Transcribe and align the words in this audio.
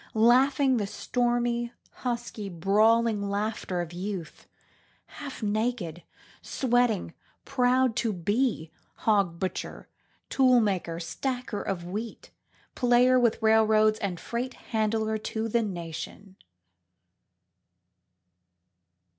Laughing 0.15 0.77
the 0.77 0.87
stormy, 0.87 1.71
husky, 1.91 2.49
brawling 2.49 3.21
laughter 3.21 3.81
of 3.81 3.93
Youth, 3.93 4.47
half 5.05 5.43
naked, 5.43 6.01
sweating, 6.41 7.13
proud 7.45 7.95
to 7.97 8.11
be 8.11 8.71
Hog 8.95 9.37
Butcher, 9.37 9.87
Tool 10.27 10.59
Maker, 10.59 10.99
Stacker 10.99 11.61
of 11.61 11.85
Wheat, 11.85 12.31
Player 12.73 13.19
with 13.19 13.43
Railroads 13.43 13.99
and 13.99 14.19
Freight 14.19 14.55
Handler 14.73 15.19
to 15.19 15.47
the 15.47 15.61
Nation. 15.61 16.35